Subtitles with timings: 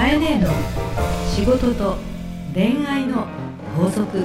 [0.00, 0.48] かえねえの
[1.28, 1.98] 仕事と
[2.54, 3.26] 恋愛の
[3.76, 4.24] 法則。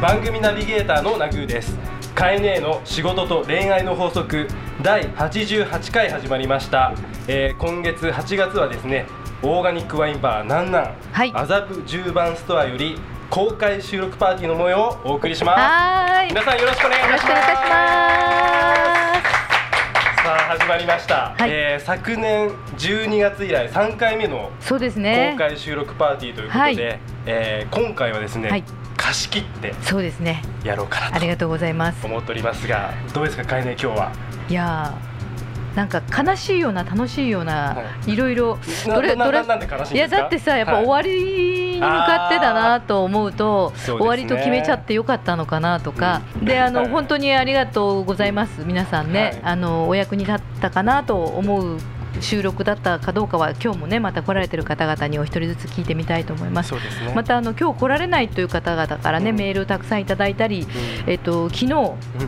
[0.00, 1.76] 番組ナビゲーターのナグーです。
[2.14, 4.46] カエネーの仕事と恋愛の法則。
[4.80, 6.94] 第88回始まりました、
[7.26, 9.06] えー今月8月はですね
[9.42, 11.32] オーガニックワインバーなんなん、はい。
[11.34, 12.96] 麻布十番ストアより
[13.30, 16.28] 公開収録パーティーの模様をお送りしますはーい。
[16.28, 17.34] よ皆さんよろしくお願いしますさ
[20.34, 24.50] あ始まりました、はいえー昨年12月以来3回目の。
[24.60, 25.30] そうですね。
[25.32, 26.76] 公開収録パーティーということで、はい
[27.26, 28.64] えー今回はですね、はい
[28.96, 30.42] 貸し切ってそうですね。
[30.64, 32.04] やろうかなとありがとうございます。
[32.04, 34.12] 思っておりますがどうですかかえね今日は？
[34.50, 40.22] いやーなんか悲しいような楽しいような、、はいろいろなどれどれなんで悲しいやですか？
[40.22, 43.82] だってさやっぱはい終わりに向かってだなと思うと、ね。
[43.84, 46.88] 終わりと決めちゃってよかったのかなとか、であの、はい。
[46.90, 49.40] 本当にありがとうございます皆さんね、はい。
[49.42, 51.78] あのお役に立ったかなと思う
[52.20, 56.70] 収録だったかどうかは今日もねまた来られてる方々にお一人ずつ聞いてみたいと思います。
[56.70, 57.12] すね。
[57.14, 59.36] またあの今日来られないという方々からね、うん。
[59.36, 60.64] メールをたくさんいただいたり、う
[61.06, 61.10] ん。
[61.10, 61.74] えっと昨日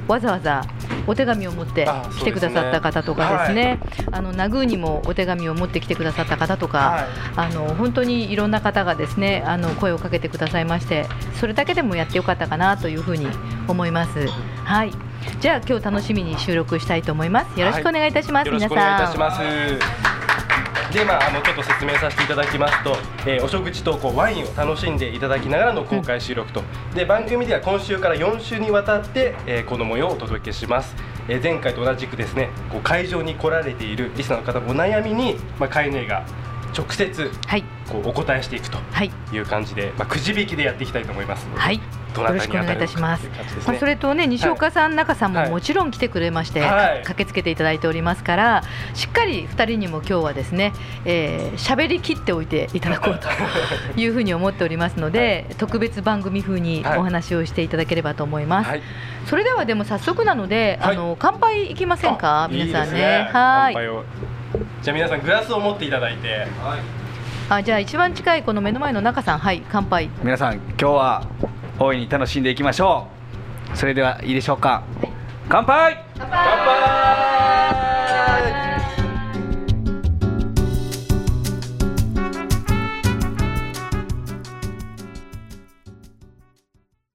[0.06, 0.62] わざわざ
[1.06, 3.80] お手紙を持ってあ来てくださった方とかですね、
[4.12, 11.06] あのナグーにもお手紙を持ってきてくださった方とか、はいあの本当にいろんな方がですねあの声をかけてくださいまして、
[11.38, 13.26] それだけでもやってよかったかなというふうに
[13.68, 14.28] 思います。
[14.64, 14.92] はい。
[15.40, 17.58] じゃあ今日楽しみに収録したいと思います。
[17.58, 18.50] よろしくお願いいたします。
[18.50, 20.29] 皆さん。
[20.92, 26.62] でまあ、あのちょっと説明させていただきますと、えーお食事とこうワインを楽しんでいただきながらの公開収録と、
[26.94, 30.96] で番組では今週から4週にわたって、えーこの模様をお届けします、
[31.28, 36.26] えー前回と同じくですねこう会場に来られているリスナーの方のお悩みに、まあ、カイネが
[36.76, 37.64] 直接はい。
[37.88, 39.10] こうお答えしていくとはい。
[39.32, 41.80] いう感じで、まあ、くじ引きでやっていきたいと思いますはい。
[42.16, 43.26] よろしくお願いいたします。
[43.28, 43.78] まあ、ね。
[43.78, 46.98] それとね西岡さん、中さんもはいもちろん来てくれまして、はい。
[47.02, 48.62] 駆けつけていただいておりますから
[48.94, 50.72] しっかり2人にも今日はですね
[51.04, 53.28] 喋、えー喋り切っておいていただこうと
[54.00, 56.98] いうふうに思っておりますので、特別番組風にはい。
[56.98, 58.82] お話をしていただければと思います、はい。
[59.26, 60.96] それではでも早速なので、はい。
[60.96, 62.44] あの乾杯いきませんか？
[62.44, 62.98] あ皆さんね。
[62.98, 63.02] いい。
[63.04, 63.74] ですねはい。
[63.74, 64.04] 乾杯を。
[64.82, 66.46] じゃあ皆さんグラスを持っていただいて、
[67.48, 69.38] あじゃあ一番近いこの目の前の中さん。
[69.38, 70.10] はい乾杯。
[70.22, 71.22] 皆さん今日は
[71.82, 73.06] 大いに楽しんでいきましょ
[73.72, 73.76] う。
[73.76, 74.82] それではいいでしょうか。
[75.48, 75.96] 乾杯！
[76.18, 76.36] 乾杯！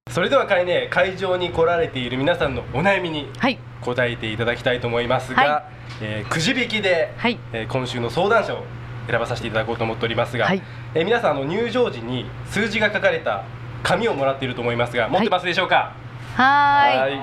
[0.09, 3.59] それでは会ね会場に来られている皆さんのお悩みにはい。
[3.81, 5.63] 答えていただきたいと思いますが、はい。
[6.01, 7.37] えーくじ引きで、はい。
[7.53, 8.63] えー今週の相談者を
[9.07, 10.63] 選ばさせていただこうと思っておりますが、はい。
[10.95, 13.43] えー皆さんあの入場時に数字が書かれた
[13.85, 15.93] 紙をもらっていると思いますが持ってますでしょうか、
[16.35, 17.21] はーい。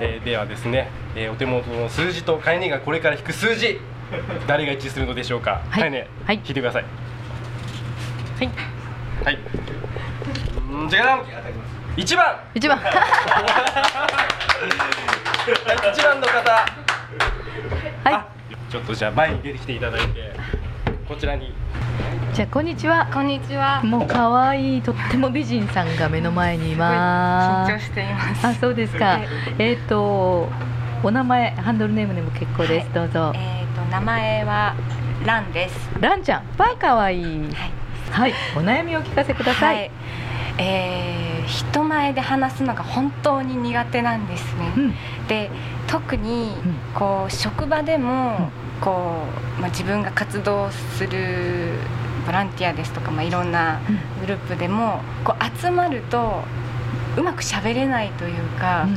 [0.00, 3.80] えーではですね、えーお手元の数字とカイネがこれから引く数字
[4.46, 5.80] 誰が一致するのでしょうか、はい。
[5.80, 6.36] カイネ、はい。
[6.36, 6.84] 引いてください。
[6.84, 8.50] はい。
[9.24, 9.38] はい。
[10.70, 11.20] うんじゃじゃん
[11.96, 12.40] 1番。
[12.54, 12.78] 一番。
[12.78, 12.92] はい
[15.94, 16.50] 1番の方。
[16.50, 18.14] はい。
[18.14, 18.26] あ
[18.70, 20.32] ちょっとじゃあ前に出てきていただいて
[21.08, 21.54] こちらに
[22.34, 23.82] じゃあこんにちはこんにちは。
[23.84, 27.72] もう可愛いとっても美人さんが目の前にいます。
[27.72, 28.46] 緊張しています。
[28.46, 29.20] あ、そうですか。
[29.58, 30.48] えっ、と
[31.02, 32.94] お名前ハンドルネームでも結構です。
[32.94, 33.32] どうぞ。
[33.34, 34.74] えっ、と名前は
[35.26, 35.76] ランです。
[36.00, 37.24] ランちゃん、バー可愛いい。
[37.24, 37.72] はい。
[38.10, 39.66] はい、お悩みを聞かせくださ。
[39.66, 39.90] はいい。
[40.56, 44.72] えー人前で話すのが本当に苦手なんですね。
[44.76, 44.94] うん、
[45.26, 45.50] で
[45.86, 48.50] 特にうんこう職場でも
[48.80, 49.24] こ
[49.58, 51.74] う、まあ、自分が活動する
[52.26, 53.80] ボランティアですとか、まあ、いろんな
[54.20, 56.42] グループでもこう集まると
[57.16, 58.94] うまく喋れないというか、うん。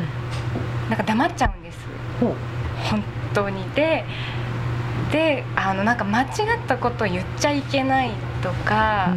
[0.90, 1.78] なんか黙っちゃうんです。
[2.20, 3.04] 本
[3.34, 3.64] 当に。
[3.72, 4.06] で
[5.12, 6.30] であのなんか間違っ
[6.68, 9.16] たことを言っちゃいけないとか、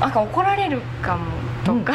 [0.00, 1.24] なんか怒られるかも
[1.64, 1.94] とか、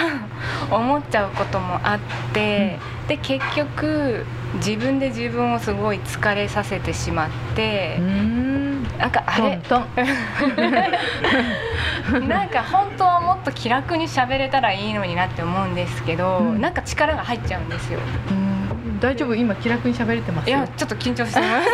[0.71, 1.99] 思っちゃうこともあっ
[2.33, 4.25] て、で結局
[4.55, 8.32] 自分で自分をすごい疲れさせてしまってう、ん。
[8.97, 9.59] なんかあれ？
[9.67, 9.85] トン。
[12.27, 17.99] なんか本当はもっと気楽に喋れたらいいのになって思うんですけど、うんなんか力が入っちゃうんですよ。
[18.31, 18.43] うん
[18.99, 19.35] 大丈夫？
[19.35, 20.49] 今気楽に喋れてます？
[20.49, 20.67] よいや。
[20.67, 21.67] ちょっと緊張してます。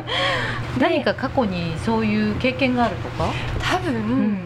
[0.80, 3.26] 何か過去にそういう経験があるとか？
[3.60, 4.38] 多分、ん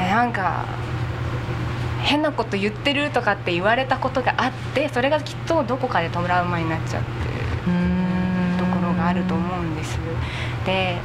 [0.00, 0.64] えなんか
[2.02, 7.08] 変なこと言ってるとかって言われたことがあってそれがきっとどこかでトラウマになっちゃって
[7.70, 9.98] るところがあると思うんです。
[10.64, 10.98] で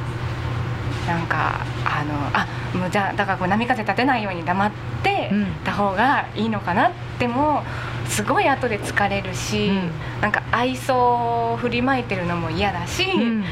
[1.06, 2.46] なんかあのあ
[2.76, 4.70] もうじゃあだからこう波風立てないように黙っ
[5.02, 5.30] て
[5.64, 7.62] た方がいいのかなっても
[8.06, 9.90] すごい後で疲れるし、うん。
[10.20, 13.44] なんか愛想を振りまいてるのも嫌だし、うん。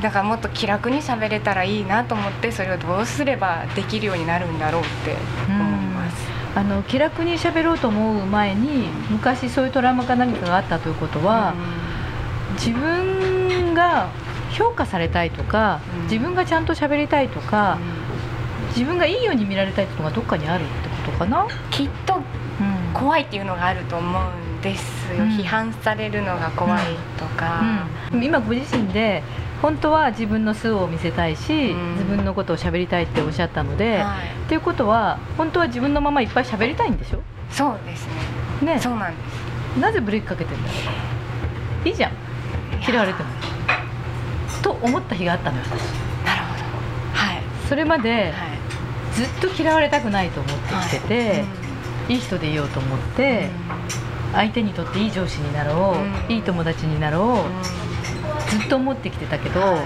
[0.00, 5.16] だからもっと気楽に喋れたらいいなと思ってそれをどうすればできるようになるんだろうって
[5.48, 6.28] 思います。
[6.56, 11.54] あの気楽に喋ろうと思う前に昔そういうトラウマか何かがあったということは、
[12.54, 14.08] 自分が
[14.54, 16.02] 評価されたいとか、うん。
[16.04, 17.78] 自分がちゃんと喋りたいとか、
[18.68, 22.22] 自分がいいように見られたいっていうのがどっかにあるってことかな、きっとうん。
[22.94, 24.22] 怖いっていうのがあると思う
[24.58, 25.30] んですよ、うん。
[25.30, 26.84] 批判されるのが怖い
[27.18, 27.62] とか、
[28.12, 29.22] うん、今ご自身で
[29.60, 31.92] 本当は自分の素を見せたいし、うん。
[31.92, 34.28] 自分のことを喋りたいっておっしゃったので、はい。
[34.44, 37.20] っていうことは本当は自分のままいっぱい喋りたいんでしょ？
[37.50, 38.06] そうです
[38.62, 38.74] ね。
[38.74, 38.80] ね。
[38.80, 39.22] そうなんで
[39.74, 39.80] す。
[39.80, 40.74] なぜブレーキかけてんだろ
[41.84, 41.88] う？
[41.88, 42.12] いいじゃん。
[42.86, 43.28] 嫌われても
[44.64, 45.64] と思った日があったのよ。
[45.64, 45.70] 私
[46.26, 46.64] なるほど。
[47.12, 47.42] はい。
[47.68, 48.32] それまではい。
[49.14, 51.34] ずっと嫌われたくないと思ってきてて、は
[52.08, 52.14] い。
[52.14, 53.48] いい人でいようと思って、
[54.32, 56.34] 相手にとっていい上司になろう、うん。
[56.34, 58.58] いい友達になろう、うん。
[58.58, 59.80] ずっと思ってきてたけど、はい。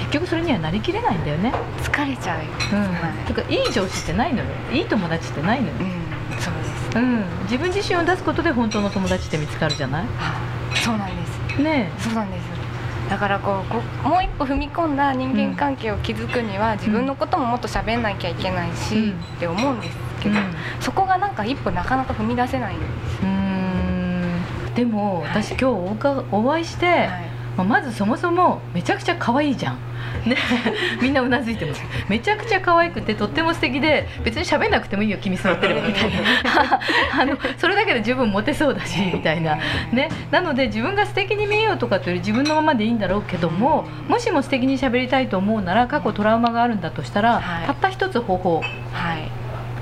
[0.00, 2.80] 結局それにはなりきれないんだよね、疲れちゃうよ、うん。
[2.94, 3.26] はい。
[3.26, 4.46] てかいい上司ってないのよ。
[4.72, 6.40] いい友達ってないのよ、うん。
[6.40, 6.98] そうです。
[6.98, 10.06] うん、自分自身を出すことで本当の友達って見つかるじゃない？
[10.18, 10.32] は
[10.72, 11.26] いそうなんで
[11.56, 11.62] す。
[11.62, 12.63] ねそうなんです
[13.10, 13.62] だからこ
[14.04, 19.10] うもう一歩踏み込んだ人間関係を築くには、自分のことももっと喋んなきゃいけないし、うん。
[19.12, 20.34] って思うんですえ、うん。
[20.34, 20.46] けど、
[20.80, 22.90] そこがなんか一歩なかなか踏み出せないんです
[23.22, 24.74] うーん。
[24.74, 25.28] でもはい。
[25.42, 29.78] 私今日おかお会いして、はいまあまずそもそもめちゃくちゃ可愛いじゃん。
[30.26, 30.36] ね、
[31.02, 31.82] みんなうなずいてます。
[32.08, 36.80] めちゃくちゃ可愛くてとっても素敵で別に喋んなくてもいいよ君座ってればみたいな。
[37.20, 39.58] あのそれだけで十分モテそうだしみたいな、
[39.92, 47.66] ね、なので自分が素敵に見えようとかというより自分のままでいいんだろうけどももしも素敵に喋りたいと思うなら過去トラウマがあるんだとしたら、はい。
[47.66, 48.62] たった一つ方法。
[48.92, 49.30] はい。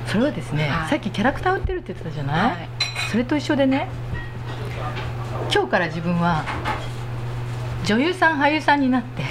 [0.06, 0.88] それはですね、はい。
[0.88, 2.68] さっきキャラクター売ってるって言ってたじゃない、はい。
[3.10, 3.88] それと一緒でね
[5.52, 6.44] 今日から自分は
[7.84, 9.22] 女優さん俳優さんになって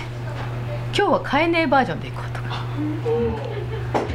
[0.96, 2.66] 今日は買えねえバージョンでいこうとか。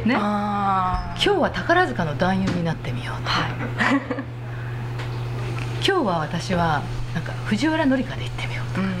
[0.05, 0.13] ね。
[0.13, 3.47] 今あ日は宝塚の男優になってみようとか、
[5.83, 6.83] 今日は私は
[7.15, 8.93] なんか藤原紀香で行ってみよーうん。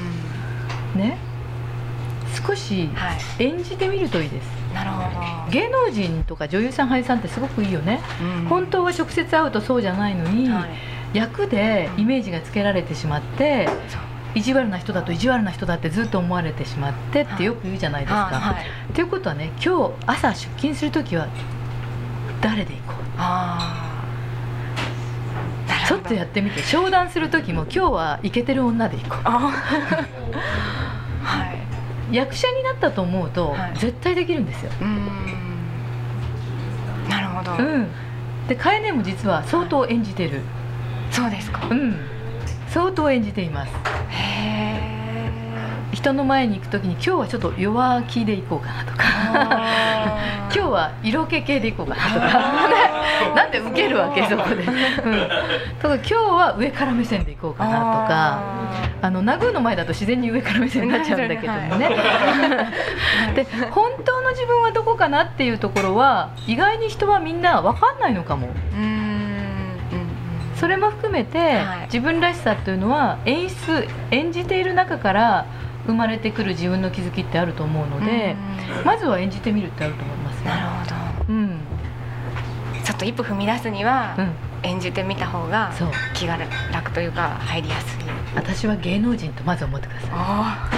[0.95, 1.17] うね。
[2.47, 3.43] 少しはい。
[3.43, 4.45] 演じてみるといいです。
[4.73, 8.45] なるほ芸能人とか女優さん俳優さんってすごくいいよね、ど、うん。
[8.47, 11.17] 本当は直接会うとそうじゃないのに、はい。
[11.17, 14.01] 役でイメージがつけられてしまってそう
[14.35, 18.25] 意地悪な人だと意地悪な人だってずっと思われてしまってってよく言うじゃないですか。
[18.25, 18.55] はい。
[18.55, 18.93] はい。
[18.93, 21.27] ということはね今日朝出勤する時は
[22.41, 23.07] 誰で行こう？
[25.87, 26.61] ちょっとやってみて。
[26.63, 29.51] 商談する時も今日はイケてる女で行こあ
[31.23, 31.57] はい、
[32.11, 33.71] う役者になったと思うと、はい。
[33.75, 34.71] 絶対できるんですよ。
[37.09, 37.87] なるほど、うん、
[38.49, 40.41] でカエネも実は相当演じてる、
[41.09, 41.61] そうですか。
[41.69, 41.95] うん、
[42.77, 43.71] 相当演じています。
[45.93, 49.03] 人の前に行く時に今日はちょっと弱気で行こうかなとか。
[50.53, 53.33] 今日は色気系で行こうかなとか。
[53.35, 54.63] なんで受けるわけそこで、うん、
[55.81, 58.43] とか今日は上から目線で行こうかなとか。
[59.01, 61.89] あの殴るの前だと自然に上から目線になっちゃうんだけどもね。
[63.33, 68.49] で本当の自分はどこかなっていうところは意外に人はみんな分かんないのかも。
[68.73, 69.06] うん
[70.59, 71.85] それも含めて、はい。
[71.85, 75.45] 自分らしさというのは演出演じている中から
[75.85, 78.35] 生まれてくる自分の気づきってあると思うので、
[78.79, 78.85] うん。
[78.85, 80.67] まずは演じてみるってあると思いますねなる
[81.25, 81.49] ほうん。
[81.59, 84.31] どちょっと一歩踏み出すには、うん。
[84.63, 85.89] 演じてみた方がそう。
[86.13, 86.37] 気が
[86.73, 88.03] 楽というか入りやすい。
[88.35, 90.09] 私は芸能人とまず思ってください。
[90.13, 90.69] あ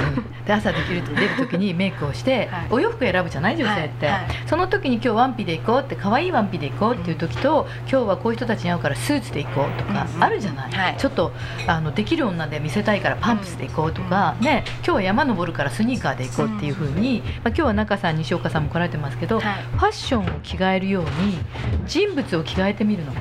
[0.49, 11.31] で朝できる出る時にメイクをして、 はいお洋服選ぶじゃない女性って、はいはいその時に今日ワンピで行こうって可愛いワンピで行こうっていう時と、今日はこういう人たちに会うからスーツで行こうとかうんうんあるじゃない、はいちょっと
[11.67, 19.45] あのできる女で見せたいからパンプスで行こうとか、ね今日は山登るからスニーカーで行こうっていう風に、まあ、今日は中さん西岡さんも来られてますけど、はい
[19.77, 21.37] ファッションを着替えるように
[21.85, 23.13] 人物を着替えてみるの、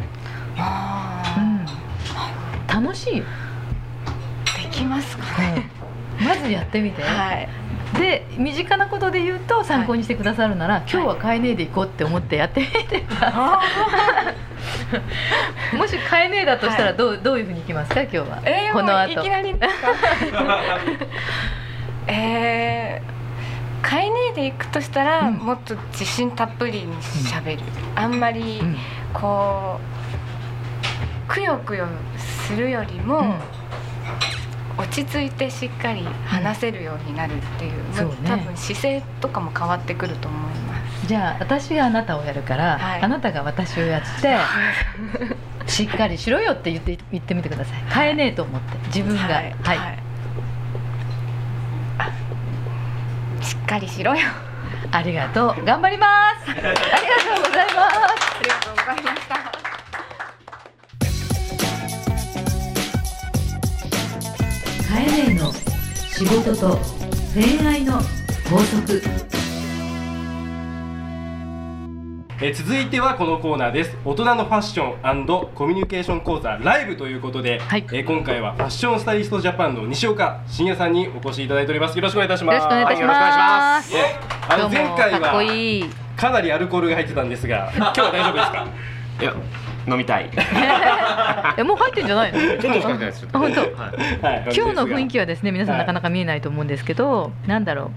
[2.66, 3.22] 楽しい。
[4.62, 5.70] できますかね、
[6.20, 7.48] まずやってみて、はい。
[7.98, 13.60] で身近なことで言うと参考にしてくださるなら、今日は買えねえで行こうって思ってやってみてくださ
[15.72, 15.76] い。
[15.76, 18.02] もし買えねえだとしたらどう,、どういうふうにいきますか？
[18.02, 19.12] 今日は、えー、この後。
[19.12, 19.54] いきなり
[22.06, 25.34] えー、買えねえで行くとしたら、うん。
[25.34, 27.62] もっと自信たっぷりにしゃべる、
[27.94, 28.76] あんまりうん。
[29.14, 29.80] こ
[31.28, 33.34] うくよくよするよりも、うん
[34.78, 38.14] 落ち着いてしっかり話せるようになるっていう,、そうね。
[38.24, 41.06] 多分姿勢とかも変わってくると思います。
[41.06, 43.02] じゃあ私があなたをやるから、はい。
[43.02, 44.38] あなたが私をやって
[45.70, 47.78] しっかりしろよって言って言ってみてください。
[47.92, 49.22] 変えねえと思って自分が。
[49.22, 49.48] ははい。
[49.48, 49.52] い、
[51.98, 52.10] あ
[53.42, 54.20] しっかりしろよ。
[54.92, 55.64] ありがとう。
[55.64, 56.06] 頑張りま
[56.44, 56.50] す。
[56.50, 57.96] ありがとうございます。
[58.38, 59.57] ありがとうございました。
[64.88, 65.52] カエネの
[66.08, 66.78] 仕事と
[67.34, 67.94] 恋愛の
[68.50, 69.02] 法則。
[72.40, 73.96] えー続いてはこのコーナーです。
[74.04, 74.84] 大人のファッショ
[75.24, 77.84] ンコミュニケーション講座ライブということで、はい。
[77.92, 81.96] えー今回はファッションスタイリストジャパンの西岡真也さんにお越しいただいております。
[81.96, 82.56] よろしくお願いいたしよます。
[82.58, 83.32] ろしくお願いいたしはよろくお願い。
[83.32, 85.84] しまますあの前回はいい。
[86.16, 88.66] かなりアルコールが入ってたんですが今日は大丈夫ですか？
[89.20, 89.34] いや
[89.88, 90.30] 飲みたい。
[91.56, 92.38] えもう入ってんじゃないの？
[92.38, 93.26] ちょっとしか入ってないです。
[93.32, 93.60] あ本当？
[93.60, 93.70] はい。
[94.22, 94.54] はい。
[94.54, 97.90] 今日の雰囲気はですね皆さんはいなかなか見えないと思うんですけど、なんだろう。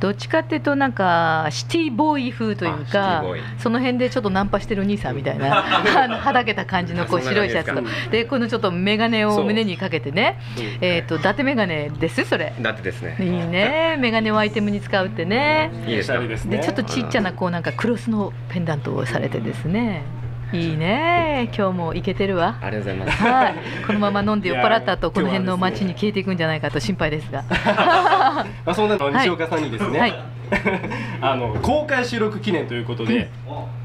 [0.00, 3.24] どっちかっていうとなんかシティボーイ風というか
[3.58, 5.64] その辺でちょっとナンパしてるお兄さんみたいな
[6.04, 7.74] あのはだけた感じのこう白いシャツ。
[7.74, 10.38] とでこのちょっと眼鏡を胸にかけてね
[10.80, 12.24] えっ、と伊達眼鏡です？
[12.24, 12.52] それ。
[12.60, 13.16] だってですね。
[13.18, 13.96] いいね。
[13.98, 15.70] 眼鏡をアイテムに使うってね。
[15.86, 16.12] いいです
[16.44, 16.58] ね。
[16.58, 20.02] でちょっとちっちゃなこうなんかクロスのペンダントをされてですね
[20.52, 21.50] いいね。
[21.56, 22.58] 今日もイケてるわ。
[22.62, 23.22] ありがとうございます。
[23.22, 23.54] はい、
[23.86, 27.44] このまま飲んで酔っ払った後この辺の街に消えていくんじゃないかと心配ですが。
[28.64, 30.14] まあそんなの西岡さんにですね、はい。
[31.20, 33.30] あの公開収録記念ということで、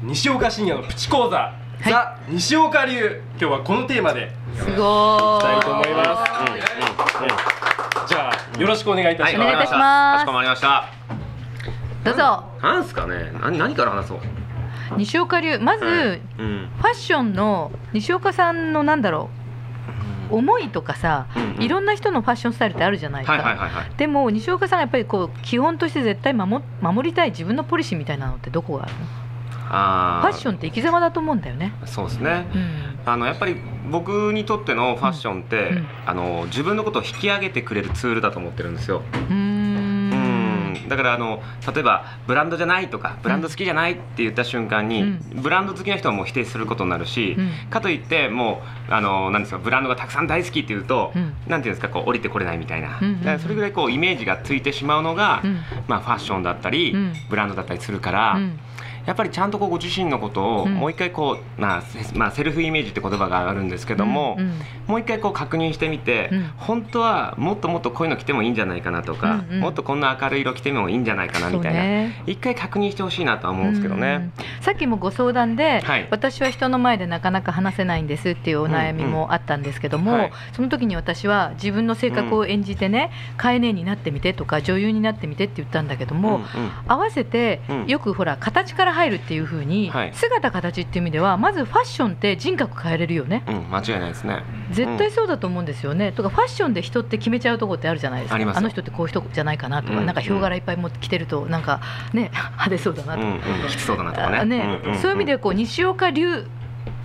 [0.02, 1.52] 西岡深也のプチ講座、
[1.84, 1.90] い。
[1.90, 3.22] ザ西岡流。
[3.38, 5.40] 今日はこのテーマですごい。
[5.40, 6.26] きたいと思いーま
[8.06, 8.08] す。
[8.08, 9.48] じゃあよろしくお願いいたします。
[9.48, 10.18] お願いいたします。
[10.18, 10.86] かしこまりました。
[12.04, 12.44] どうぞ。
[12.62, 13.32] なんすかね。
[13.40, 14.18] 何何から話そう
[14.96, 16.20] 西岡流まず、はい。
[16.38, 16.68] うん。
[16.78, 19.30] ファッションの西岡さんのなんだろ
[20.30, 21.62] う思いとかさ、うんうん。
[21.62, 23.90] いろんな人のファッションスタイルってあるじゃないか、はいはいはいはい。
[23.96, 28.98] でも西岡さんがやっぱりこう基本として絶対守守りたい自分のポリシーみたいなのってどこがあるの？
[29.70, 31.74] あファッションって生き様だと思うんだよね。
[31.86, 32.46] そうですね。
[32.54, 32.84] うん。
[33.06, 33.56] あのやっぱり
[33.90, 35.86] 僕にとってのファッションって、うん。
[36.06, 39.02] あの自分のことを引き上げてくれるツールだと思ってるんですよ。
[39.30, 39.53] うん
[40.88, 45.42] だからあの例えばブランドじゃないとかブランド好きじゃないって言った瞬間に、うん。
[45.42, 47.70] ブランド好きな人はもう否定することになるし、うん。
[47.70, 51.34] かといってもうあのなんですかブランドがたくさん大好きっていうと、うん。
[51.48, 55.60] なんていうんですかこう降りてこれないみたいな、うんそれぐらいこうイメージがついてしまうのが、うん。
[55.88, 57.12] まあ、ファッションだったり、うん。
[57.28, 58.58] ブランドだったりするから、うん
[59.06, 60.74] やっぱりちゃんとこうご自身のことをうん。
[60.74, 64.58] もう一回こう、まあせまあ、セルフイメージって言葉があるんですけども、うんうん。
[64.86, 66.44] もう一回こう確認してみて、うん。
[66.56, 69.60] 本当はもっともっとこういうの着てもいいんじゃないかなとか、うんうん。
[69.60, 72.22] もっとこんな明るい色着てもいいんじゃないかなみたいな、ね。
[72.26, 74.32] 一回確認してほしいなとは思うんですけどね。
[74.38, 76.08] うんさっきもご相談で、はい。
[76.10, 80.16] 私は人の前でなかなか話せないんですっていうお悩みもあったんですけども、うん。
[80.16, 80.32] うんはい。
[80.52, 86.70] その時に私は自分の性格を演じてね、カエネになってみてとか女優になってみてって言ったんだけども、うんうん。
[86.88, 87.86] 合わせてうん。
[87.86, 90.14] よくほら形から入るっていう風に、はい。
[90.14, 93.44] 姿形っていう意味ではまずファッションって人格変えれるよね。
[93.46, 94.42] うん、間違いないですね。
[94.70, 98.34] 絶対そうだと思うんですよね、とかファッションで人って決めちゃうとこってあるじゃないですか。
[98.36, 98.62] ありますよ。
[98.62, 101.80] の人ってこういう人じゃないかなとか、うんなんかヒョウ柄いっぱい持ってきてるとなんか
[102.12, 104.38] ね 派手そうだなとか、うんうん、きつそうだなとかね。
[104.38, 104.98] あねんんん。
[104.98, 106.46] そういう意味でこう西岡流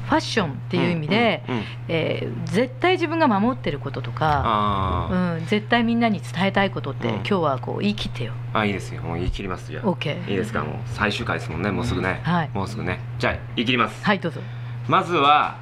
[0.09, 1.65] ファッションっていう意味で、うんうんうん。
[1.87, 7.13] えー絶対自分が守ってることとか、うん、絶対みんなに伝えたいことって、うん。
[7.17, 8.33] 今日はこう言い切ってよ。
[8.53, 9.03] あいいですよ。
[9.03, 9.83] もう言い切りますじゃあ。
[9.83, 10.63] OK いいですか？
[10.63, 12.49] もう最終回ですもんねもうすぐね、はい。
[12.53, 12.99] もうすぐね。
[13.19, 14.41] じゃあ言い切ります、はいどうぞ。
[14.87, 15.57] まずは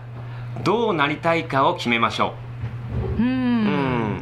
[0.64, 2.47] どうなりたいかを決めましょう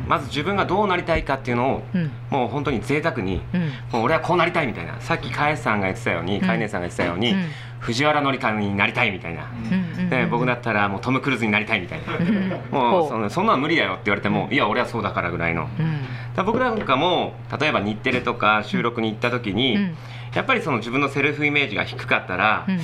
[0.08, 2.12] まず自分がどうなりたいかっていうのをうん。
[2.30, 3.62] もう本当に贅沢にうん。
[3.92, 5.00] もう俺はこうなりたいみたいな。
[5.02, 6.42] さっきカエさんが言ってたように、ん。
[6.42, 7.46] カエ姉さんが言ってたように、うん。
[7.80, 10.02] 藤原紀香になりたいみたいな、うん。
[10.02, 10.10] うん。
[10.10, 12.50] で僕だったらもうトム・クルーズになりたいみたいな、うん。
[12.72, 13.10] もほう。
[13.10, 15.70] そのそんなの無理だよって言われても、いや俺はそうだからぐらいの。
[15.80, 16.00] うん。
[16.36, 19.96] だ僕なんかも例えば日テレとか収録に行った時に、うん。
[20.34, 22.80] やっぱりその自分のセルフイメージが低かったら、うん。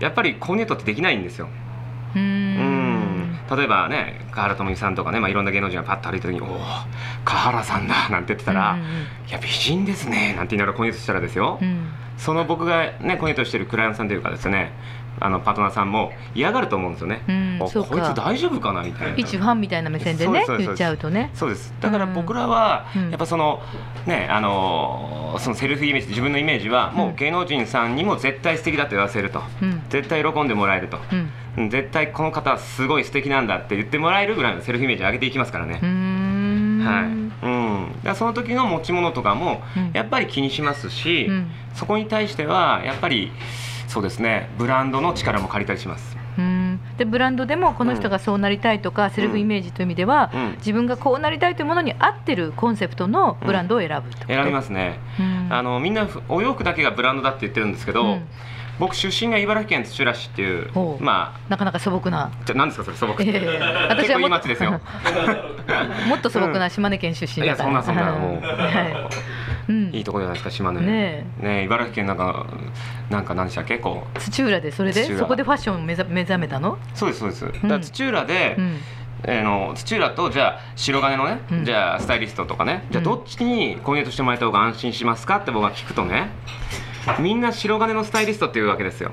[0.00, 1.48] やっぱりコーディネートってできないんですよ。
[2.16, 2.47] うん
[3.50, 6.58] 例えばね華原朋美さんとかね、まあ、いろんな芸能人がパッと歩いた時に「おお
[7.24, 8.86] 華原さんだ」なんて言ってたら「うんうん
[9.28, 11.88] いや美人ですね」なんて言いながらコーディネートしたらですよ、うん。
[12.16, 14.72] その僕がねコーディネートしてるクライアントさんというかですね
[15.20, 17.24] あのパートナーさんも嫌がると思うんですよね。
[17.28, 18.82] うんこいつ大丈夫かな？
[18.82, 19.16] みたいな。
[19.16, 21.30] 一ファンみたいな目線でね言っちゃうとね。
[21.34, 21.74] そうです。
[21.80, 23.10] だから僕らはうん。
[23.10, 23.60] やっぱその
[24.06, 29.42] ねあのそのセルフイメージ自分のイメージはもう芸能人さんにも絶対素敵だと言わせると。
[29.62, 29.82] うん。
[29.88, 30.98] 絶対喜んでもらえると。
[31.12, 31.18] うん。
[31.56, 35.74] うん絶対この方はすごい素敵なんだって言ってもらえるぐらいのセルフイメージ上げていきますからね。
[35.74, 35.86] はい。
[37.46, 38.02] うん。
[38.04, 39.90] だその時の持ち物とかもうん。
[39.92, 41.50] やっぱり気にしますしうん。
[41.74, 43.32] そこに対してはやっぱり
[43.88, 44.50] そうですね。
[44.58, 46.16] ブランドの力も借りたりします。
[46.38, 46.80] うん。
[46.98, 50.52] でブランドでもこの人がそうなりたいとか、セルフイメージという意味では、うん。
[50.58, 55.48] 自分がこうなりたいというものに合ってるコンセプトのブランドを選ぶってこと、選びますね、うん。
[55.50, 58.28] あのみんなふお洋服だけがブランドだって言ってるんですけど、うん。
[58.78, 62.26] 僕出身が茨城県土浦市っていうまなかなか素朴な。
[62.26, 64.70] あじゃ何ですかそれ素朴って、いやいやいや結構いいもっと街ですよ。
[66.08, 68.46] もっと素朴な島根県出身だから、いやそんなそんなもう。
[68.46, 68.92] はい。
[68.92, 69.08] うん
[69.68, 70.80] いいとこじゃないですか島根。
[70.80, 72.46] ねね茨城県なんか
[73.10, 74.18] なんか何でしたっけこう。
[74.18, 75.04] 土浦でそれで？
[75.16, 78.76] そこでファッションを目覚目覚めたの、そうですそうです、だから土浦で、うん。
[79.24, 81.64] えーの土浦とじゃあ白金のね、うん。
[81.64, 86.28] じゃあスタイリストとかねじゃあどっちにコーディネートしてもらえた方が安心しますかって僕が聞くとね
[87.18, 89.10] みんな白金のスタイリストっていうわけですよ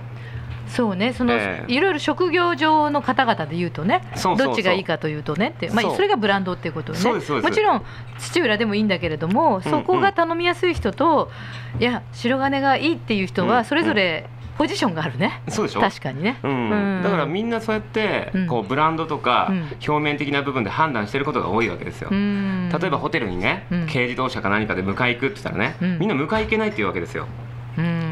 [0.67, 1.13] そうね。
[1.13, 1.73] その、ええ。
[1.73, 4.01] いろいろ職業上の方々で言うとね
[4.37, 7.85] どっちがいいかというとねって、まあ、それがブランドっていうことよねもちろん
[8.19, 11.31] 土浦でもいいんだけれどもそこが頼みやすい人と、
[11.79, 15.81] いや白金がいいっていう人うんはそれぞれポジションがあるね、そうでしょ？
[15.81, 16.69] 確かにね、うん。
[16.69, 17.03] うん。
[17.03, 18.47] だからみんなそうやってうん。
[18.47, 19.63] こうブランドとかうん。
[19.85, 22.69] 表面的な部分で判断してることが多いわけですよ、うん。
[22.69, 23.87] 例えばホテルにね、うん。
[23.87, 25.99] 軽自動車か何かで迎え行くって言ったらね、うん。
[25.99, 27.27] みんな迎え行けないっていうわけですよ、
[27.77, 28.04] うんうん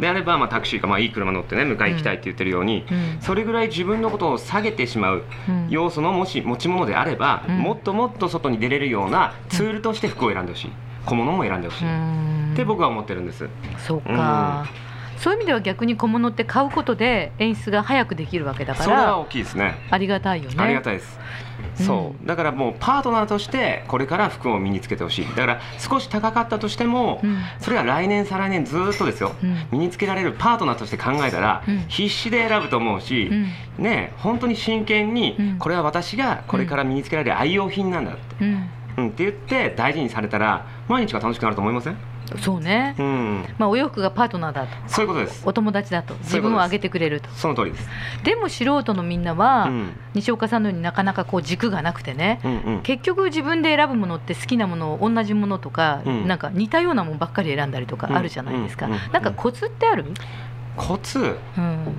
[0.00, 3.20] であればまあタクシーかまあいい車乗ってね迎え行きたいって言ってるように、うん。
[3.20, 5.66] それぐらい自分のことを下げてしまううん。
[5.70, 7.58] 要素のもし持ち物であれば、うん。
[7.58, 10.72] もっともっと外に出れるようなツールとして服を選んでほしい。
[11.06, 12.50] 小物も選んでほしい、うん。
[12.54, 13.48] って僕は思ってるんです。
[13.78, 14.66] そうか、
[15.18, 21.18] そういう意味では逆に小物って買うことで演出が早くできるわけだからそれは大きいですねありがたいよねありがたいです、
[21.76, 22.26] そう。
[22.26, 25.26] だからもうパートナーとしてこれから服を身につけてほしい。
[25.26, 27.38] だから少し高かったとしても、うん。
[27.60, 29.56] それは来年再来年ずーっとですよ、うん。
[29.72, 31.84] 身につけられるパートナーとして考えたら、うん。
[31.88, 33.28] 必死で選ぶと思うし、
[33.78, 33.84] うん。
[33.84, 35.58] ね本当に真剣に、うん。
[35.58, 38.68] これは私がこれから身につけられる愛用品なんだって、うん。
[38.96, 41.96] うん、って言って大事にされたら毎日が楽しくなると思いません？
[42.40, 43.44] そうね、うん。
[43.58, 44.68] まあ、お洋服がパートナーだと。
[44.86, 45.42] そういうことです。
[45.44, 46.14] お友達だと。
[46.22, 47.28] 自分を上げてくれると。
[47.30, 47.88] その通りです。
[48.24, 49.96] でも素人のみんなは、うん。
[50.14, 52.82] 西岡さんのようになかなかこう軸がなくてね、うんうん。
[52.82, 56.26] 結局自分で選ぶものって好きなものを同じものとか、うん。
[56.26, 58.16] なんか似たようなものばっかり選んだりとかうん。
[58.16, 58.98] あるじゃないですか、うんうん。
[59.12, 60.06] なんかコツってある、
[60.76, 61.36] コツ。
[61.56, 61.96] うん。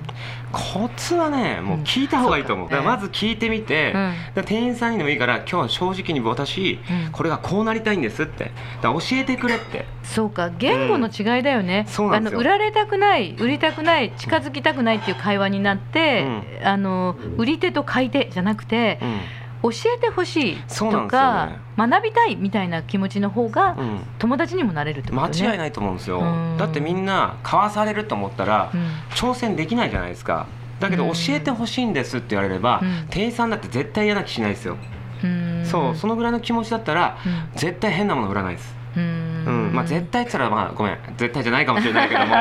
[0.52, 2.86] コツはねもう聞いた方がいいと思う,、うんそうか。
[2.86, 3.92] だからまず聞いてみて、
[4.36, 4.44] うん。
[4.44, 7.12] 店員さんにでもいいから今日は正直に私、うん。
[7.12, 8.52] これがこうなりたいんですって。
[8.82, 9.86] 教えてくれって。
[10.02, 10.50] そうか。
[10.50, 16.26] 言語の違いだよね、あの売られたくない売りたくない近づきたくないっていう会話になって、
[16.62, 19.00] あの売り手と買い手じゃなくて、
[19.62, 21.08] 教えてほしいとですよね。
[21.08, 23.76] か、学びたいみたいな気持ちの方が、
[24.18, 26.20] 友達にもなれるってこと間ね違いないと思うんですよ。
[26.20, 26.56] うん。
[26.58, 28.80] だってみんな買わされると思ったら、うん。
[29.14, 30.46] 挑戦できないじゃないですか。
[30.80, 31.12] だけどうん。
[31.12, 33.06] 教えてほしいんですって言われれば、うん。
[33.10, 34.76] 店員さんだって絶対嫌な気しないですよ、
[35.24, 35.64] うん。
[35.64, 37.58] そうそのぐらいの気持ちだったら、うん。
[37.58, 38.74] 絶対変なもの売らないです。
[38.96, 39.44] うん。
[39.46, 39.74] うん。
[39.74, 40.98] まあ、絶対って言ったら、まあ、ごめん。
[41.16, 42.34] 絶対じゃないかもしれないけども、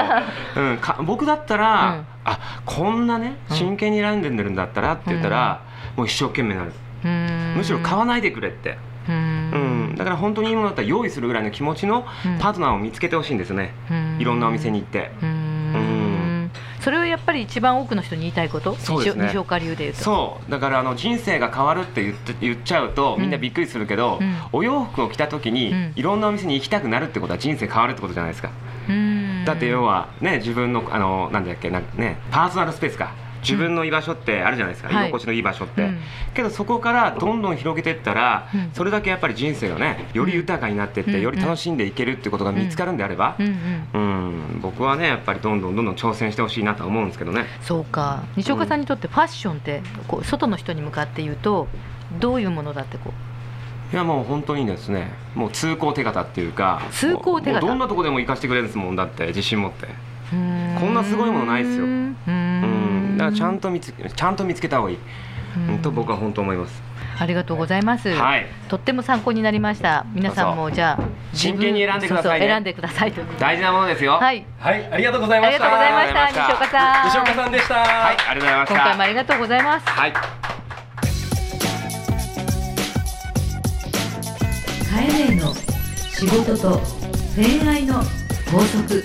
[0.56, 2.06] うん、か僕だったら、うん。
[2.26, 3.56] あこんなねうん。
[3.56, 5.62] 真剣に選んでるんだったらって言ったら、
[5.96, 9.92] もう一生懸命になる、うんむしろ買わないでくれって、ううん。
[9.94, 12.40] んだから本当にいいものだったら用意するぐらいの気持ちのうん。
[12.40, 14.18] パートナーを見つけてほしいんですね、うん。
[14.20, 15.12] いろんなお店に行って。
[15.22, 16.52] うん。
[16.82, 18.76] それはやっぱり一番多くの人に言いたいこと？
[18.76, 19.26] そうですね。
[19.26, 20.02] 西岡流で言うと。
[20.02, 20.52] そう。
[20.52, 24.36] だからあの人生が変わるって言って言っちゃうとみんなびっくりするけど、うん。
[24.52, 25.94] お洋服を着た時に、うん。
[25.96, 28.52] いろんなお店に行きたくなるってことは人生変わるってことじゃないですか、
[28.88, 29.46] うん。
[29.46, 33.14] だって要はね自分のあのなんだっけなねパーソナルスペースか
[33.46, 35.10] 自分の居場所ってあるじゃないですか、はい。
[35.10, 36.00] 居心地のいい場所って、うん。
[36.34, 38.72] けどそこからどんどん広げていったら、うん。
[38.74, 41.22] それだけやっぱり人生がねより豊かになっていって、うん。
[41.22, 44.60] より楽しんでいけるってことが見つかるんであればう、ん。
[44.62, 47.46] 僕はねやっぱりどんどんどんどん挑戦してほしいなとは思うんですけどね。
[47.62, 48.24] そうか。
[48.36, 51.68] 西岡さんにとってファッションってこう外の人に向かって言うと
[52.20, 53.14] どういうものだってこ
[53.94, 57.62] いやもう本当にですねもう通行手形っていうか通行手形。
[57.62, 59.86] どんなとこでも行かしてくれるんですもんだって自信持って。
[59.86, 59.90] う
[60.32, 60.38] こ
[60.88, 61.86] んなすごいものないですよ
[63.16, 64.98] だからちゃんと見つちゃんと見つけた方がいい、
[65.70, 66.84] うん、と僕は本当思います。
[67.18, 68.46] ありがとうございます、はい。
[68.68, 70.06] とっても参考になりました。
[70.14, 72.46] 皆さんもじゃあ真剣に選んでくださいね。
[72.46, 74.14] そうそう選んでください大事なものですよ。
[74.14, 74.46] はい。
[74.60, 74.86] はい。
[74.92, 75.66] ありがとうございました。
[75.66, 77.06] 西岡さん。
[77.08, 77.76] 西岡さんでした。
[77.76, 78.76] はいありがとうございました。
[78.76, 79.86] 今回もありがとうございます。
[79.88, 80.14] はい。
[84.92, 86.82] カエネの仕事と
[87.36, 87.96] 恋愛の
[88.52, 89.04] 法則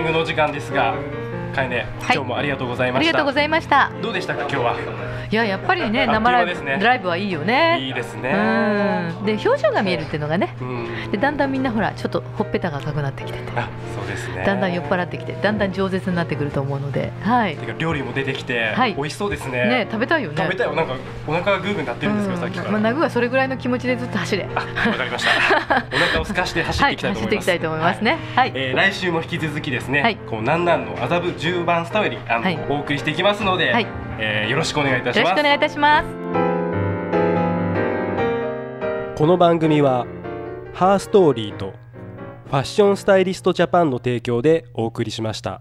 [0.00, 1.19] ングの時間ですが。
[1.50, 3.08] かえね、今日もありがとうございました。
[3.08, 3.90] ありがとうございました。
[4.02, 4.76] どうでしたか今日は？
[5.30, 6.78] いややっぱりね生ライブ間ですね。
[6.82, 7.78] ライブはいいよね。
[7.80, 8.30] いいですね。
[9.18, 9.24] うん。
[9.24, 10.56] で表情が見えるっていうのがね。
[10.60, 11.10] うん。
[11.12, 13.52] でだんだんみんなほらちょっとほっぺたが赤くなってきてて。
[13.54, 14.44] あそうですね。
[14.44, 17.12] だんだん酔っ払ってきてだんだん饒舌になってくると思うので。
[17.22, 17.56] はい。
[17.78, 18.94] 料理も出てきて、はい。
[18.94, 19.68] 美味しそうですね。
[19.68, 20.36] ね食べたいよね。
[20.36, 20.74] 食べたいよ。
[20.74, 20.96] なんか
[21.28, 24.48] お腹がグーグーなってるんですけど、さっきから、まあ、ナグはそれぐらいの気持ちでずっと走れ。
[24.54, 25.30] あわかりました。
[25.94, 28.18] お腹を空かして走っていきたいと思います、はい走っていきたいと思いますね。
[28.34, 28.52] はい。
[28.54, 30.16] えー来週も引き続きですね、はい。
[30.16, 32.58] こうなんなんの麻布十番スタイルあの、はい。
[32.68, 33.86] お送りしていきますので、はい。
[34.18, 36.06] えーよろしくお願いいたしよろますしくお願いいたします。
[39.20, 40.06] この番組は
[40.72, 41.74] ハーストーリーと
[42.46, 45.60] ファッションスタイリストジャパンの提供でお送りしました